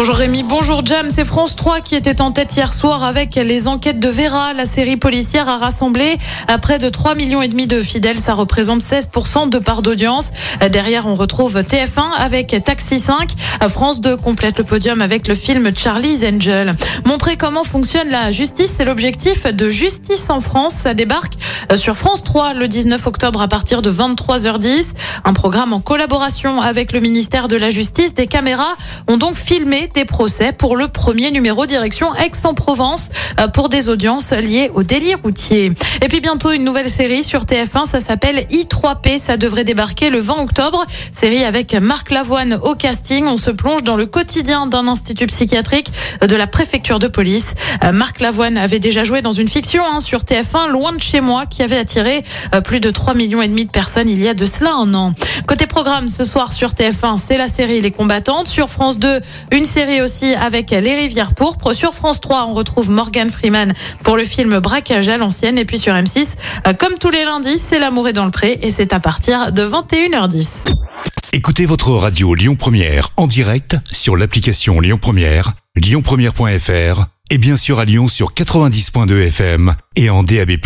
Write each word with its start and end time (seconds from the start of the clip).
Bonjour 0.00 0.16
Rémi, 0.16 0.42
bonjour 0.44 0.82
Jam. 0.82 1.08
C'est 1.10 1.26
France 1.26 1.56
3 1.56 1.82
qui 1.82 1.94
était 1.94 2.22
en 2.22 2.32
tête 2.32 2.56
hier 2.56 2.72
soir 2.72 3.04
avec 3.04 3.34
les 3.34 3.68
enquêtes 3.68 4.00
de 4.00 4.08
Vera. 4.08 4.54
La 4.54 4.64
série 4.64 4.96
policière 4.96 5.46
a 5.46 5.58
rassemblé 5.58 6.16
à 6.48 6.56
près 6.56 6.78
de 6.78 6.88
3 6.88 7.14
millions 7.14 7.42
et 7.42 7.48
demi 7.48 7.66
de 7.66 7.82
fidèles. 7.82 8.18
Ça 8.18 8.32
représente 8.32 8.80
16% 8.80 9.50
de 9.50 9.58
part 9.58 9.82
d'audience. 9.82 10.30
Derrière, 10.72 11.06
on 11.06 11.16
retrouve 11.16 11.58
TF1 11.58 12.14
avec 12.16 12.56
Taxi 12.64 12.98
5. 12.98 13.32
France 13.68 14.00
2 14.00 14.16
complète 14.16 14.56
le 14.56 14.64
podium 14.64 15.02
avec 15.02 15.28
le 15.28 15.34
film 15.34 15.70
Charlie's 15.76 16.24
Angel. 16.24 16.74
Montrer 17.04 17.36
comment 17.36 17.62
fonctionne 17.62 18.08
la 18.08 18.32
justice, 18.32 18.72
c'est 18.78 18.86
l'objectif 18.86 19.44
de 19.44 19.68
Justice 19.68 20.30
en 20.30 20.40
France. 20.40 20.76
Ça 20.76 20.94
débarque 20.94 21.34
sur 21.76 21.94
France 21.94 22.24
3 22.24 22.54
le 22.54 22.68
19 22.68 23.06
octobre 23.06 23.42
à 23.42 23.48
partir 23.48 23.82
de 23.82 23.92
23h10. 23.92 24.94
Un 25.26 25.34
programme 25.34 25.74
en 25.74 25.80
collaboration 25.80 26.62
avec 26.62 26.92
le 26.92 27.00
ministère 27.00 27.48
de 27.48 27.56
la 27.56 27.68
Justice. 27.68 28.14
Des 28.14 28.26
caméras 28.26 28.76
ont 29.06 29.18
donc 29.18 29.36
filmé 29.36 29.88
des 29.94 29.99
procès 30.04 30.52
pour 30.52 30.76
le 30.76 30.88
premier 30.88 31.30
numéro 31.30 31.66
direction 31.66 32.14
Aix-en-Provence 32.14 33.10
euh, 33.38 33.48
pour 33.48 33.68
des 33.68 33.88
audiences 33.88 34.32
liées 34.32 34.70
au 34.74 34.82
délit 34.82 35.14
routier. 35.14 35.72
Et 36.02 36.08
puis 36.08 36.20
bientôt 36.20 36.52
une 36.52 36.64
nouvelle 36.64 36.90
série 36.90 37.24
sur 37.24 37.44
TF1, 37.44 37.86
ça 37.86 38.00
s'appelle 38.00 38.46
I3P, 38.50 39.18
ça 39.18 39.36
devrait 39.36 39.64
débarquer 39.64 40.10
le 40.10 40.20
20 40.20 40.42
octobre. 40.42 40.84
Série 41.12 41.44
avec 41.44 41.74
Marc 41.74 42.10
Lavoine 42.10 42.58
au 42.62 42.74
casting, 42.74 43.26
on 43.26 43.36
se 43.36 43.50
plonge 43.50 43.82
dans 43.82 43.96
le 43.96 44.06
quotidien 44.06 44.66
d'un 44.66 44.86
institut 44.88 45.26
psychiatrique 45.26 45.90
de 46.20 46.36
la 46.36 46.46
préfecture 46.46 46.98
de 46.98 47.08
police. 47.08 47.54
Euh, 47.84 47.92
Marc 47.92 48.20
Lavoine 48.20 48.58
avait 48.58 48.78
déjà 48.78 49.04
joué 49.04 49.22
dans 49.22 49.32
une 49.32 49.48
fiction 49.48 49.82
hein, 49.84 50.00
sur 50.00 50.20
TF1, 50.20 50.68
Loin 50.70 50.92
de 50.92 51.02
chez 51.02 51.20
moi, 51.20 51.46
qui 51.46 51.62
avait 51.62 51.78
attiré 51.78 52.22
euh, 52.54 52.60
plus 52.60 52.80
de 52.80 52.90
3 52.90 53.14
millions 53.14 53.42
et 53.42 53.48
demi 53.48 53.64
de 53.64 53.70
personnes 53.70 54.08
il 54.08 54.22
y 54.22 54.28
a 54.28 54.34
de 54.34 54.46
cela 54.46 54.72
un 54.74 54.94
an. 54.94 55.14
Côté 55.46 55.66
programme, 55.66 56.08
ce 56.08 56.24
soir 56.24 56.52
sur 56.52 56.70
TF1, 56.70 57.16
c'est 57.16 57.36
la 57.36 57.48
série 57.48 57.80
Les 57.80 57.90
Combattantes. 57.90 58.48
Sur 58.48 58.68
France 58.68 58.98
2, 58.98 59.20
une 59.52 59.64
série 59.64 59.79
aussi 60.02 60.34
avec 60.34 60.70
Les 60.70 60.94
Rivières 60.94 61.34
Pourpres. 61.34 61.74
Sur 61.74 61.94
France 61.94 62.20
3, 62.20 62.46
on 62.48 62.54
retrouve 62.54 62.90
Morgan 62.90 63.30
Freeman 63.30 63.72
pour 64.02 64.16
le 64.16 64.24
film 64.24 64.58
Braquage 64.58 65.08
à 65.08 65.16
l'ancienne. 65.16 65.56
Et 65.56 65.64
puis 65.64 65.78
sur 65.78 65.94
M6, 65.94 66.26
euh, 66.66 66.72
comme 66.74 66.98
tous 66.98 67.10
les 67.10 67.24
lundis, 67.24 67.58
c'est 67.58 67.78
L'amour 67.78 68.08
est 68.08 68.12
dans 68.12 68.26
le 68.26 68.30
pré 68.30 68.58
et 68.62 68.70
c'est 68.70 68.92
à 68.92 69.00
partir 69.00 69.52
de 69.52 69.62
21h10. 69.62 70.66
Écoutez 71.32 71.64
votre 71.64 71.92
radio 71.92 72.34
Lyon 72.34 72.56
Première 72.56 73.08
en 73.16 73.26
direct 73.26 73.76
sur 73.90 74.16
l'application 74.16 74.80
Lyon 74.80 74.98
Première, 75.00 75.52
lyonpremière.fr 75.76 77.06
et 77.30 77.38
bien 77.38 77.56
sûr 77.56 77.78
à 77.78 77.84
Lyon 77.84 78.08
sur 78.08 78.34
90.2 78.34 79.28
FM 79.28 79.74
et 79.96 80.10
en 80.10 80.22
DAB+. 80.22 80.58